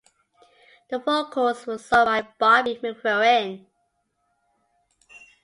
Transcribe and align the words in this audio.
The 0.89 0.97
vocals 0.97 1.67
were 1.67 1.77
sung 1.77 2.07
by 2.07 2.27
Bobby 2.39 2.79
McFerrin. 2.83 3.67